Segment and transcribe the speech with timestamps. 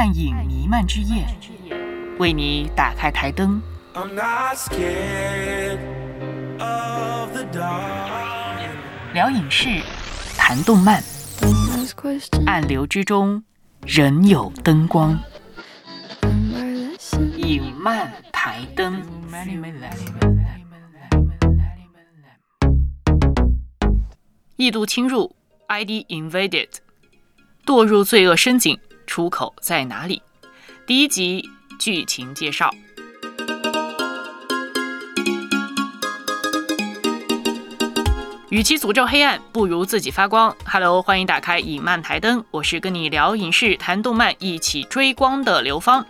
[0.00, 1.26] 暗影弥漫之夜，
[2.18, 3.60] 为你打开台灯。
[9.12, 9.82] 聊影视，
[10.38, 11.02] 谈动漫，
[12.46, 13.44] 暗流之中
[13.84, 15.20] 仍有灯光。
[17.36, 19.02] 影漫台灯。
[24.56, 25.36] 异度侵入
[25.68, 26.68] ，ID invaded，
[27.66, 28.78] 堕入罪恶深井，
[29.10, 30.22] 出口在哪里？
[30.86, 32.70] 第一集剧情介绍。
[38.50, 40.56] 与其诅咒黑暗，不如自己发光。
[40.64, 46.06] Hello，欢迎打开影漫台灯，我是跟你聊影视、谈动漫、一起追光的刘芳。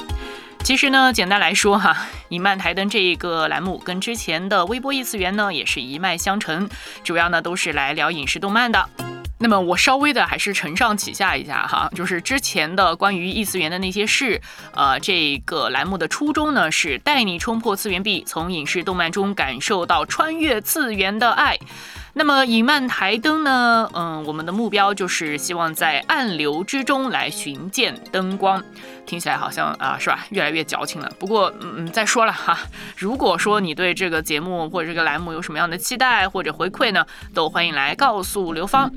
[0.62, 1.96] 其实呢，简单来说哈，
[2.28, 6.68] 影漫台灯这一个栏目跟之前的微波异次元呢也是一脉相承，
[7.02, 8.90] 主要呢都是来聊影视动漫的。
[9.42, 14.38] 那么我稍微的还是承上启下一下哈，就是之前的关于异次元的那些事，
[14.74, 21.58] 呃，这个栏目的初衷呢是带你冲破次元壁，从影视动漫中感受到穿越次元的爱。
[22.12, 23.88] 那么隐曼台灯呢？
[23.94, 28.62] 嗯，我们的目标就是希望在暗流之中来寻见灯光。
[29.06, 30.26] 听起来好像啊，是吧？
[30.30, 31.10] 越来越矫情了。
[31.18, 32.58] 不过，嗯，再说了哈，
[32.96, 38.90] 如果说你对这个节目或者这个栏目有什么样的期待或者回馈呢，都欢迎来告诉刘芳。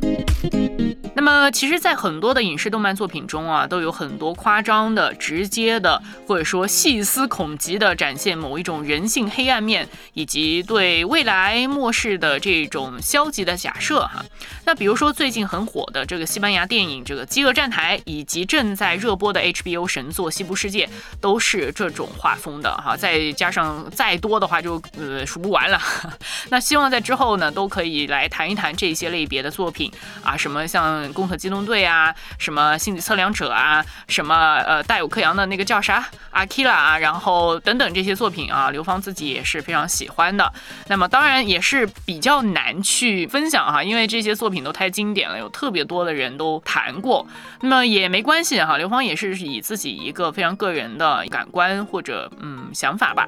[1.24, 14.26] 那么，其实，在很多的影视动漫作品中啊，都有很多夸张的、直接的，或者说细思恐极的展现某一种人性黑暗面，以及对未来末世的这种消极的假设哈。
[14.66, 20.86] 那比如说最近很火的这个西班牙电影《这个饥饿站台》，以及正在热播的 HBO 神作《西部世界》，
[21.22, 22.98] 都是这种画风的哈。
[22.98, 25.80] 再加上再多的话，就呃数不完了。
[26.52, 29.90] 那希望在之后呢，都可以来谈一谈这些类别的作品
[30.22, 31.13] 啊，什么像。
[31.14, 40.52] 攻壳机动队啊，什么心理测量者啊，什么呃带有克洋的那个叫啥阿基拉啊，然后等等这些作品啊，刘芳自己也是非常喜欢的。
[40.88, 47.26] 那么当然也是比较难去分享哈，因为这些作品都太经典了，有特别多的人都谈过。
[47.62, 53.28] 那么也没关系哈，刘芳也是以自己一个非常个人的感官或者嗯想法吧。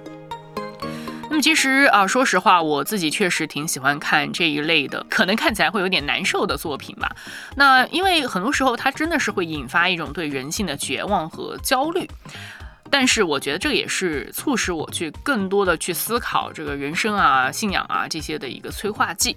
[1.28, 7.14] 那么其实啊，说实话，我自己确实挺喜欢看这一类的，可能看起来会有点难受的作品吧。
[7.56, 12.08] 那因为很多时候它真的是会引发一种对人性的绝望和焦虑，
[12.90, 19.36] 但是我觉得这也是促使我去更多的去思考这个人生啊、信仰啊这些的一个催化剂。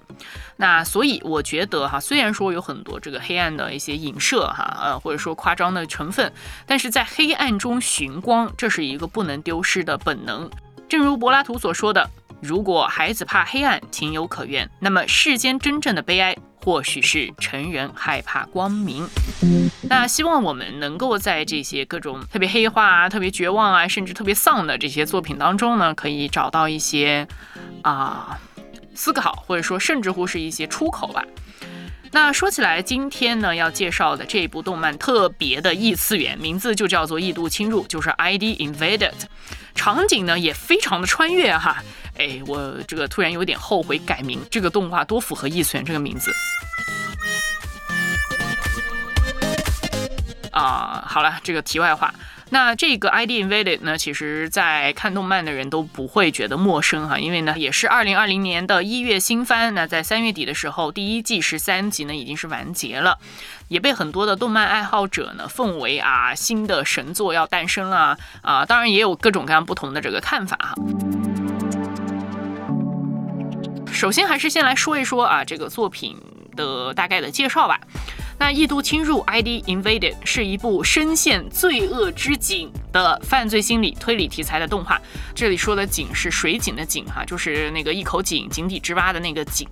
[0.57, 6.33] 那所以我觉得哈，虽然说有很多这个黑暗的一些影射哈，呃或者说夸张的成分，
[6.65, 10.49] 但是在黑暗中寻光，这是一个不能丢失的本能。
[10.89, 12.09] 正如柏拉图所说的，
[12.41, 14.69] 如果孩子怕黑暗，情有可原。
[14.81, 16.35] 那么世间真正的悲哀，
[16.65, 19.07] 或许是成人害怕光明。
[19.83, 27.29] 那希望我们能够在这些各种特别黑化啊、特别绝望啊，甚至特别丧的这些作品当中呢，可以找到一些
[27.83, 28.39] 啊
[28.95, 31.23] 思考，或者说甚至乎是一些出口吧。
[32.11, 39.13] 那说起来，今天呢要介绍的这部动漫特别的异次元，名字就叫做《异度侵入》，就是 ID Invaded。
[39.79, 41.83] 场景呢也非常的穿越哈，
[42.19, 46.33] 哎，我这个突然有点后悔改名，这个动画多符合异次元这个名字。
[50.59, 51.05] 啊。
[51.07, 52.13] 好了，这个题外话，
[52.51, 63.19] 那这个 ID Invaded 呢，其实在看动漫的人都不会觉得陌生哈，因为呢也是二零二零年的一月新番，那在三月底的时候，第一季十三集呢已经是完结了。
[63.69, 70.75] 也被很多的动漫爱好者呢奉为啊新的神作要诞生了啊，当然也有各种各样不同的这个看法哈。
[73.93, 76.17] 首先还是先来说一说啊这个作品
[76.57, 77.79] 的大概的介绍吧。
[78.39, 85.01] 那《异度侵入》ID Invaded 是一部深陷罪恶之井的犯罪心理推理题材的动画。
[85.35, 89.67] 这里说的井是水井的井哈，就是那个一口井井底之蛙的那个井。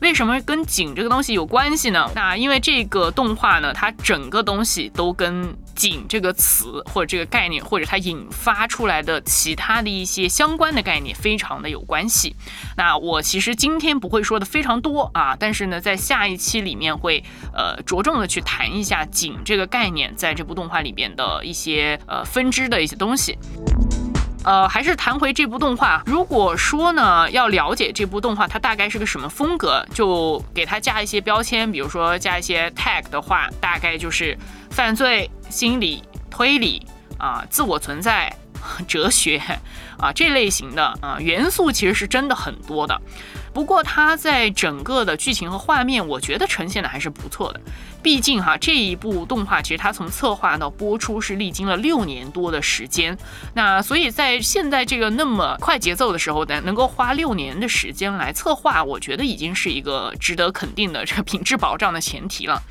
[0.00, 2.10] 为什么跟井这个东西有关系呢？
[2.14, 12.34] 那因为这个动画呢，它整个东西都跟井这个词或者这个概念，或者它引发出来的其他的一些相关的概念，非常的有关系。
[12.76, 17.22] 那我其实今天不会说的非常多啊，但是呢，在下一期里面会
[17.52, 23.38] 呃着重的去谈一下井这个概念在这部动画里边的一些呃分支的一些东西。
[24.42, 26.02] 呃，还是谈回这部动画。
[26.06, 34.36] 如果说呢，要了解这部动画它大概是个什么风格，就给它加一些标签，比如说加一些 tag 的话，大概就是
[34.70, 36.86] 犯罪、心理、推理
[37.18, 38.34] 啊、自我存在、
[38.88, 39.42] 哲学
[39.98, 42.98] 啊这类型的啊元素，其实是真的很多的。
[43.52, 47.60] 不过它在整个的剧情和画面，我觉得呈现的还是不错的。
[48.02, 53.16] 毕竟哈，这一部动画其实它从策划到播出是历经了六年多的时间。
[53.54, 62.62] 那所以在现在这个那么快节奏的时候，呢能够花六年的时间来策划，我觉得已经是一个值得肯定的这个品质保障的前提了。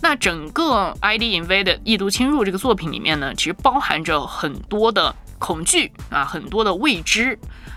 [0.00, 7.36] 那整个《ID Invade》异度侵入这个作品里面呢，其实包含着很多的恐惧啊，很多的未知。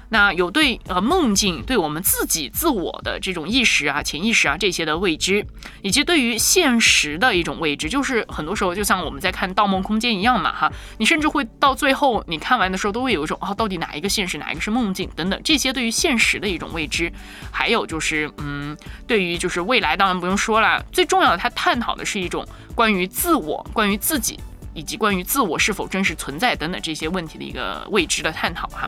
[0.10, 5.44] 那有对呃梦境，对我们自己自我的这种意识啊、潜意识啊这些的未知，
[5.82, 17.12] 以及对于现实的一种未知，就是很多时候就像我们在看《盗梦空间》一样嘛，哈，你甚至会到最后你看完的时候都会有一种啊，到底哪一个现实，哪一个是梦境等等这些对于现实的一种未知，
[17.52, 18.78] 还有就是嗯，
[19.08, 24.40] 对于就是未来当然不用说了，最重要的它探讨的是一种关于自我、关于自己
[24.75, 28.88] 以及关于自我是否真实存在等等这些问题的一个未知的探讨哈。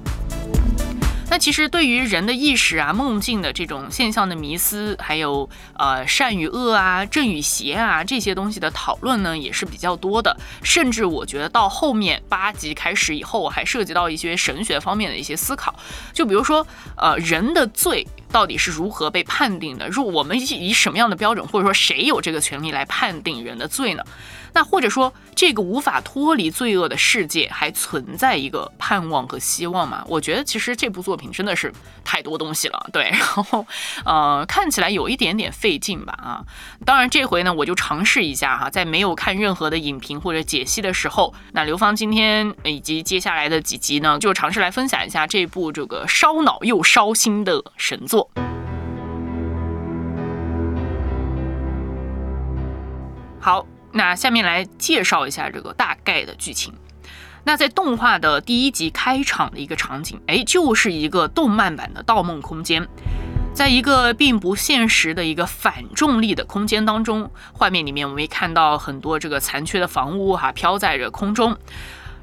[1.29, 10.37] 那其实对于人的意识啊、梦境的这种现象的迷思，还有呃善与恶啊、正与邪啊这些东西的讨论呢，也是比较多的。
[10.63, 15.75] 甚至我觉得到后面八集开始以后，还涉及到一些神学方面的一些思考。
[16.13, 19.87] 就比如说，呃，人的罪到底是如何被判定的？
[19.87, 24.03] 如我们以什么样的标准，或者说谁有这个权利来判定人的罪呢？
[24.53, 30.03] 那或者说，这个无法脱离罪恶的世界还存在一个盼望和希望吗？
[30.07, 31.71] 我觉得其实这部作品真的是
[32.03, 33.67] 太多东西了，对，然后
[34.03, 36.41] 呃看起来有一点点费劲吧啊。
[36.85, 48.16] 当然这回呢，我就尝试一下哈，在没有看任何的影评或者解析的时候，那刘芳今天以及接下来的几集呢，就尝试来分享一下这部这个烧脑又烧心的神作。
[53.39, 53.65] 好。
[53.93, 56.71] 那下面来介绍一下这个大概的剧情。
[57.45, 62.83] 那在动画的第一集开场的一个场景，哎，就是一个动漫版的《盗梦空间》。
[63.53, 71.57] 在一个并不现实的一个反重力的空间当中，画面里面我们会看到很多这个残缺的房屋哈飘在着空中。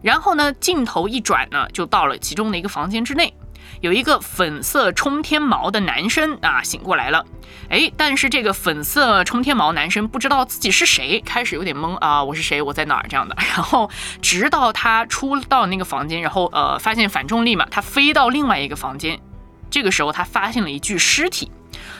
[0.00, 3.34] 然后呢，镜头一转呢，就到了其中的一个房间之内。
[3.80, 7.24] 有一个粉色冲天毛的男生啊醒过来了，
[7.68, 12.62] 哎，但是这个粉色冲天毛男生不知道自己是谁，开始有点懵啊，我是谁？
[12.62, 13.06] 我在哪儿？
[13.08, 13.36] 这样的。
[13.38, 13.90] 然后
[14.22, 19.20] 直到他出到那个房间，然后呃发现反重力嘛，他飞到另外一个房间，
[19.70, 21.50] 这个时候他发现了一具尸体，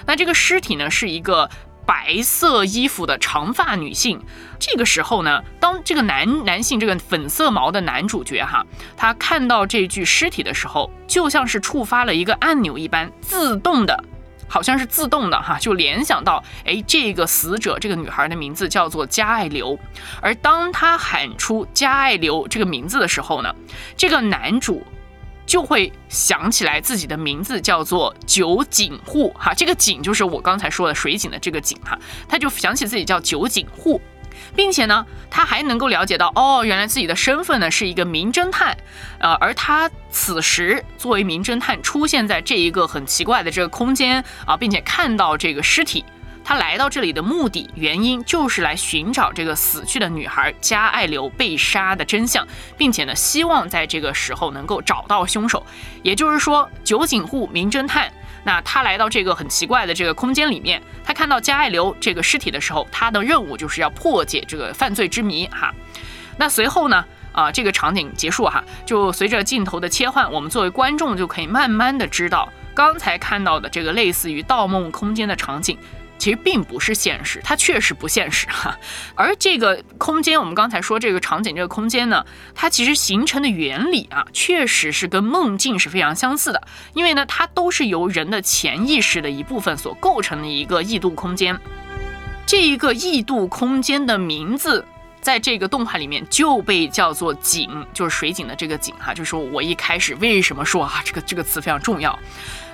[0.07, 1.51] 那这个尸体呢是一个。
[1.87, 4.21] 白色衣服的长发女性，
[4.59, 8.65] 这个时候呢，当这个男男性这个粉色毛的男主角哈，
[8.97, 14.05] 他看到这具尸体的时候，就像是触发了一个按钮一般，自动的，
[14.49, 19.79] 好像是自动的哈，就联想到，哎，这个死者这个女孩的名字叫做加爱流，
[20.21, 23.55] 而当他喊出加爱流这个名字的时候呢，
[23.97, 24.83] 这个男主。
[25.55, 31.97] 就会想起来自己的名字叫做酒井户哈，这个井就是我刚才说的水井的这个井哈，
[32.29, 34.01] 他就想起自己叫酒井户，
[34.57, 38.77] 并且呢，他还能够了解到哦，原来自己的身份呢是一个名侦探，
[39.21, 46.05] 呃，而他此时作为名侦探出现在这一个很奇怪的这个空间啊，并且看到这个尸体。
[46.45, 52.47] 他来到这里的目的原因就是来寻找这个死去的女孩加爱流被杀的真相，
[52.77, 55.65] 并且呢，希望在这个时候能够找到凶手。
[56.03, 58.13] 也就是说，酒井户名侦探，
[58.45, 65.75] 那他来到这个很奇怪的这个空间里面，他看到加爱流这个尸体的时候，他的任务就是要破解这个犯罪之谜哈。
[66.37, 67.03] 那随后呢，
[67.33, 75.79] 啊，这个场景结束哈，就随着镜头的切换，我们作为观众就可以慢慢的知道刚才看到的这个类似于《盗梦空间》的场景。
[76.17, 78.79] 其实并不是现实，它确实不现实哈。
[79.15, 86.63] 而这个空间，我们刚才说这个场景，这个空间呢，它其实形成的原理啊，确实是跟梦境是非常相似的。
[86.95, 91.59] 因为呢，它都是由人的潜意识的一部分所构成的一个异度空间。
[92.47, 94.85] 这一个异度空间的名字，
[95.21, 99.13] 在这个动画里面就被叫做井，就是水井的这个井哈。
[99.13, 102.19] 就是说我一开始为什么说啊，这个这个词非常重要。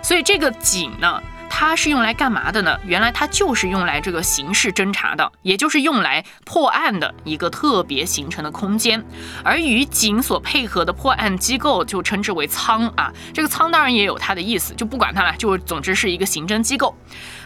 [0.03, 1.21] 所以这个井呢。
[1.53, 2.79] 它是用来干嘛的呢？
[2.87, 9.05] 原来它就是用来这个刑事侦查的，也就是用来破案的一个特别形成的空间。
[9.45, 13.13] 而与警所配合的破案机构就称之为仓啊。
[13.35, 16.97] 这个仓当然也有它的意思，就不管它了，就总之是一个刑侦机构。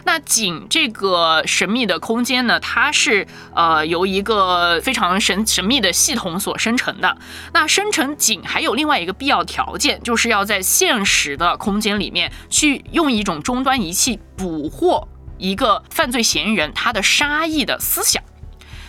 [0.05, 7.17] 那井这个神秘的空间呢，它是呃由一个非常神神秘的系统所生成的。
[7.53, 15.07] 那生成井还有另外一个必要条件，就是要在现实的空间里面去用一种终端仪器捕获
[15.37, 18.23] 一个犯罪嫌疑人他的杀意的思想。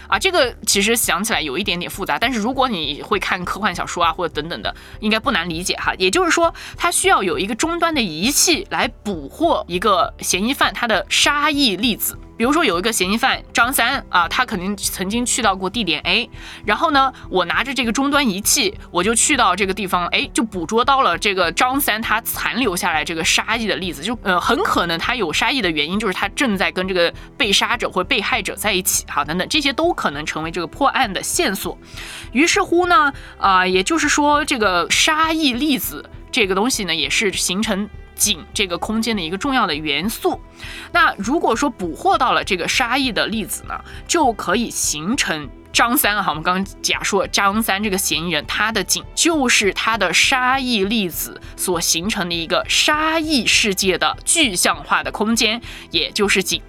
[0.08, 5.94] 啊，这个其实想起来有一点点复杂，但是如果你会看科幻小说啊或者等等的，应该不难理解哈。
[5.98, 12.18] 也就是说，它需要有一个终端的仪器来捕获一个嫌疑犯他的杀意粒子。
[12.37, 16.28] 比如说有一个嫌疑犯张三啊，他肯定曾经去到过地点 A，
[16.64, 31.78] 然后呢，我拿着这个终端仪器，我就去到这个地方，哎，就捕捉到了这个张三他残留下来这个杀意的例子，就呃很可能他有杀意的原因就是他正在跟这个被杀者或被害者在一起，哈，等等，这些都可能成为这个破案的线索。
[32.33, 37.88] 于是乎呢，啊，也就是说这个杀意粒子这个东西呢，也是形成。
[38.16, 40.40] 井这个空间的一个重要的元素，
[40.92, 56.62] 那如果说捕获到了这个沙溢的粒子呢，就可以形成张三哈，我们刚刚假说张三这个嫌疑人，他的井就是他的沙溢粒子所形成的一个沙溢世界的具象化的空间，也就是井。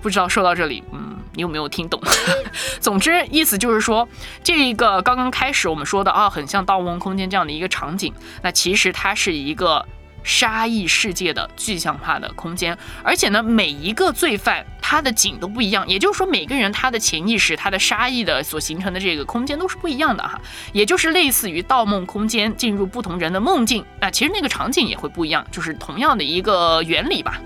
[0.00, 2.00] 不知道说到这里，嗯，你有没有听懂？
[2.80, 4.08] 总之，意思就是说，
[4.42, 9.86] 这一个刚刚开始我们说的啊，很像《盗梦空间》这样的一个场景，那其实它是一个。
[10.22, 20.40] 杀意世界的具象化的空间，而且呢，每一个罪犯他的景都不一样，也就是说，每个人他的潜意识、他的杀意的所形成的这个空间都是不一样的哈，
[20.72, 27.40] 也就是类似于《盗梦空间》进入不同人的梦境那，其实那个场景也会不一样，就是同样的一个原理吧。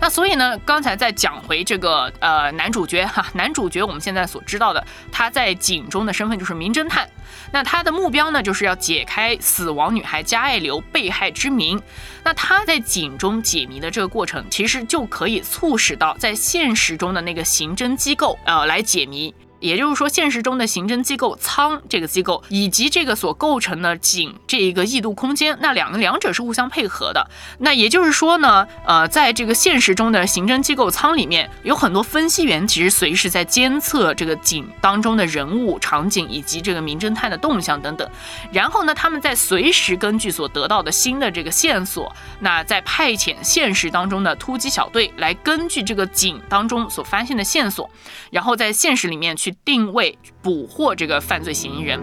[0.00, 7.08] 那所以呢，刚才在讲回这个呃男主角哈，男主角我们现在所知道的，他在警中的身份就是名侦探。
[7.52, 11.78] 那他的目标呢，就是要解开死亡女孩加爱流被害之谜。
[12.24, 19.34] 那他在警中解谜的这个过程，其实就可以促使到在现实中的那个刑侦机构呃来解谜。
[19.60, 27.30] 也就是说，现实中的刑侦机构仓这个机构，以及这个所构成的井这一个异度空间，那两个两者是互相配合的。
[27.58, 38.10] 那也就是说呢，呃，在这个现实中的刑侦机构仓里面，有很多分析员其实随时在监测这个井当中的人物、场景以及这个名侦探的动向等等。
[38.50, 47.90] 然后呢，他们在随时根据所得到的新的这个线索，那在派遣现实当中的突击小队来根据这个井当中所发现的线索，
[48.30, 49.49] 然后在现实里面去。
[49.64, 52.00] 定位捕获这个犯罪嫌疑人。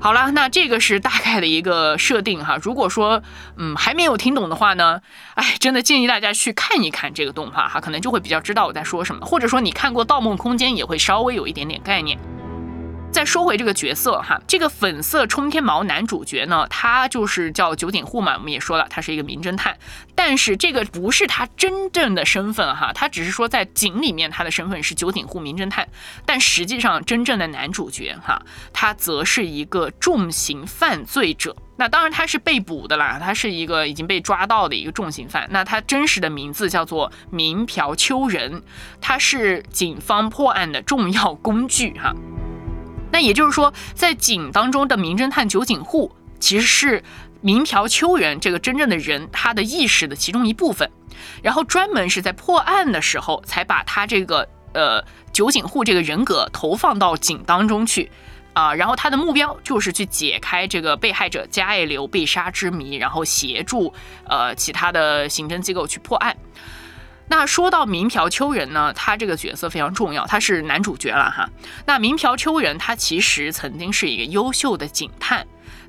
[0.00, 2.58] 好了，那这个是大概的一个设定哈。
[2.60, 3.22] 如果说
[3.56, 5.00] 嗯还没有听懂的话呢，
[5.36, 9.24] 哎，真的建议大家去看一看这个动画哈，可能就会比较知道我在说什么。
[9.24, 12.18] 或者说你看过《盗梦空间》，也会稍微有一点点概念。
[13.12, 19.76] 再说回这个角色哈，这个粉色冲天毛男主角呢，他就是叫九井户嘛，我们也说了，他是一个名侦探，
[20.14, 25.86] 但是这个不是他真正的身份哈，他只是说在井里面他的身份是九井户名侦探，
[26.24, 28.42] 但实际上真正的男主角哈，
[28.72, 38.62] 他则是一个重刑犯罪者，那当然他是被捕的啦，他是一个已经被抓到的一个重刑犯，那他真实的名字叫做明朴秋人，
[39.02, 42.14] 他是警方破案的重要工具哈。
[43.12, 47.04] 那也就是说，在井当中的名侦探酒井户，其实是
[47.42, 50.90] 明朴秋人这个真正的人他的意识的其中一部分，
[51.42, 58.10] 然后专门是在破案的时候才把他这个呃酒井户这个人格投放到井当中去
[58.54, 63.92] 啊，然后他的目标就是去解开这个被害者加爱流被杀之谜，然后协助
[64.26, 66.36] 呃其他的刑侦机构去破案。
[67.28, 71.48] 那说到明朴秋人呢，他这个角色非常重要，他是男主角了哈。
[71.86, 75.46] 那明朴秋人他其实曾经是一个优秀的警探，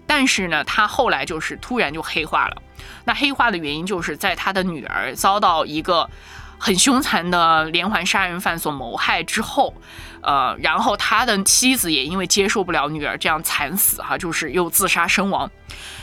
[0.08, 2.62] 但是呢，他后来就是突然就黑化了。
[3.06, 6.10] 那黑化的原因就是在他的女儿遭到一个。
[6.64, 9.74] 很凶残的连环杀人犯所谋害之后，
[10.22, 15.52] 呃，然后他的妻子也因为接受不了女儿这样惨死，哈，就是又自杀身亡。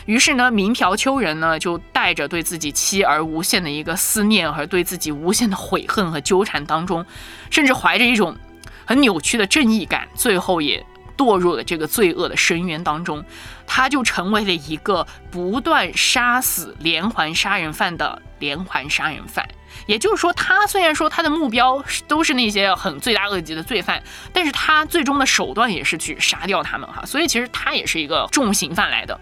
[0.05, 7.07] 于是呢，明朴秋人呢就带着对自己妻儿无限的一个思念和对自己无限的悔恨和纠缠当中，
[7.51, 8.37] 甚至怀着一种
[8.85, 10.85] 很扭曲的正义感，最后也
[11.17, 13.25] 堕入了这个罪恶的深渊当中。
[13.67, 19.49] 他就成为了一个不断杀死连环杀人犯的连环杀人犯。
[19.87, 27.05] 也就是说，他虽然说他的目标都是那些很罪大恶极的罪犯，但是他最终的手段也是去杀掉他们哈。
[27.07, 29.19] 所以其实他也是一个重刑犯来的。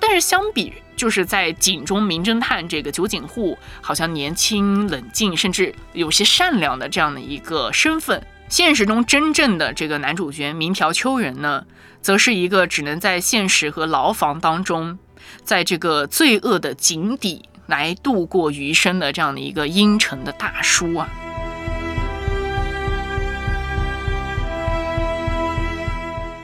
[0.00, 11.64] 但是相比就是在井中名侦探这个酒井户，好像年轻冷静，甚至有些善良的这样的一个身份，现实中真正的这个男主角明朴秋人呢，
[12.00, 14.98] 则是一个只能在现实和牢房当中，
[15.44, 17.48] 在这个罪恶的井底。
[17.72, 21.08] 来度过余生的这样的一个阴沉的大叔啊。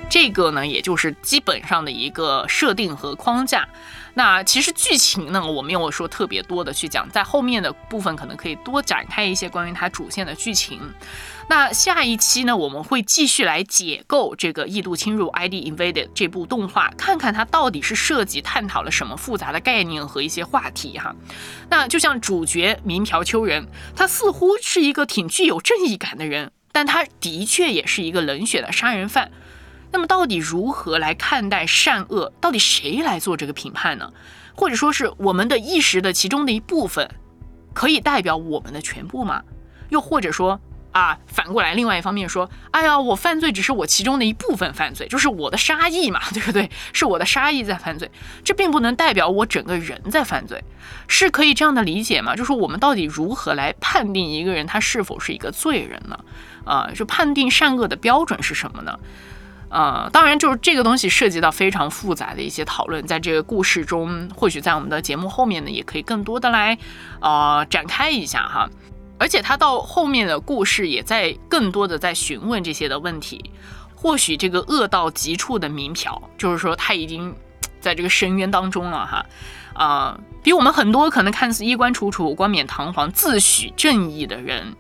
[0.08, 3.68] 这个呢，也就是基本上的一个设定和框架。
[4.14, 10.80] 那其实剧情呢，我没有说特别多的去讲，在后面的部分可能可以多展开一些关于它主线的剧情。
[11.50, 21.16] 那下一期呢，我们会继续来解构这个《异度侵入 ID Invaded》这部动画，看看它到底是涉及探讨了什么复杂的概念和一些话题哈。
[21.70, 29.30] 那就像主角民朴秋人，他似乎是一个挺具有正义感的人，但他的确也是一个冷血的杀人犯。
[29.90, 32.30] 那么到底如何来看待善恶？
[32.42, 34.12] 到底谁来做这个评判呢？
[34.54, 37.10] 或者说是我们的意识的其中的一部分，
[37.72, 39.42] 可以代表我们的全部吗？
[39.88, 40.60] 又或者说？
[40.98, 46.68] 啊，反过来，另外一方面说，哎呀，我犯罪只是我其中的一部分犯罪，就是我的杀意嘛， 对不对？
[46.92, 48.10] 是我的杀意在犯罪，
[48.42, 50.64] 这并不能代表我整个人在犯罪，
[51.06, 52.34] 是可以这样的理解吗？
[52.34, 56.18] 就是我们到底如何来判定一个人他是否是一个罪人呢？
[56.64, 58.98] 啊，就判定善恶的标准是什么呢？
[59.70, 66.76] 呃，当然，就是这个东西涉及到非常复杂的一些讨论，在这个故事中，或许在我们的节目后面呢，也可以更多的来
[67.20, 68.68] 呃展开一下哈。
[69.18, 73.50] 而且他到后面的故事也在更多的在询问这些的问题，
[73.96, 77.34] 或许这个恶到极处的民嫖，就是说他已经
[77.80, 79.26] 在这个深渊当中了哈，
[79.74, 84.76] 啊，比我们很多可能看似衣冠楚楚、冠冕堂皇、自诩正义的人，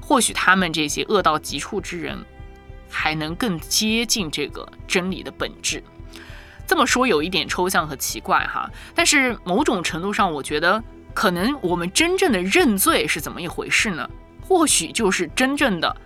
[0.00, 2.24] 或许他们这些恶到极处之人，
[2.90, 5.84] 还能更接近这个真理的本质。
[6.66, 10.82] 这么说有一点抽象和奇怪哈，但是某种程度上，我觉得。
[11.16, 14.06] 可能我们真正的认罪是怎么一回事呢？
[14.46, 15.96] 或许就是真正的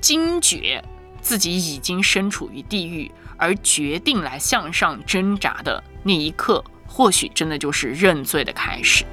[0.00, 0.80] 惊觉
[1.20, 9.04] 自己已经身处于地狱，而决定来向上挣扎的那一刻，或许真的就是认罪的开始。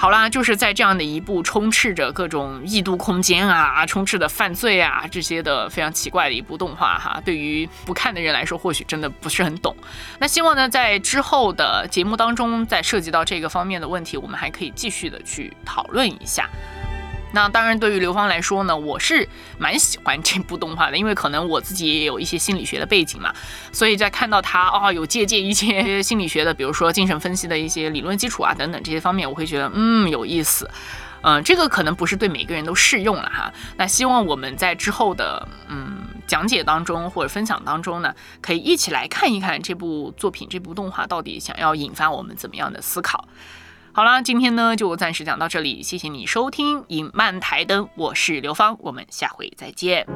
[0.00, 9.76] 好啦，就是在这样的一部充斥着各种异度空间啊、充斥的犯罪啊这些的非常奇怪的一部动画哈，对于不看的人来说，或许真的不是很懂。
[10.18, 16.48] 那希望呢，在之后的节目当中，在涉及到这个方面的问题，我们还可以继续的去讨论一下。
[17.32, 23.32] 那当然，对于刘芳来说呢，我是蛮喜欢这部动画的，因为可能我自己也有一些心理学的背景嘛，
[23.72, 30.68] 所以在看到他啊有借鉴一些 心理学的，比如说精神分析的一些理论基础啊等等这些方面，我会觉得嗯有意思。
[31.22, 33.52] 嗯，这个可能不是对每个人都适用了哈。
[33.76, 43.28] 那希望我们在之后的嗯讲解当中或者分享当中呢，可以一起来看一看这部作品、这部动画到底想要引发我们怎么样的思考。
[43.92, 50.06] 好啦，今天呢就暂时讲到这里，谢谢你收听《影漫台灯》，我是刘芳，我们下回再见。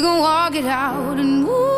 [0.00, 1.69] We gon' walk it out and move.